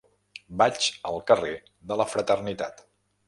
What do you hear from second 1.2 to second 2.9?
carrer de la Fraternitat.